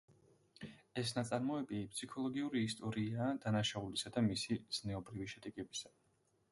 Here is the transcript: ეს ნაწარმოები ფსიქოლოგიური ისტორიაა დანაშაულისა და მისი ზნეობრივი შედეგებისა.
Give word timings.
ეს 1.01 1.11
ნაწარმოები 1.17 1.81
ფსიქოლოგიური 1.91 2.65
ისტორიაა 2.69 3.29
დანაშაულისა 3.45 4.15
და 4.19 4.27
მისი 4.31 4.61
ზნეობრივი 4.81 5.33
შედეგებისა. 5.37 5.97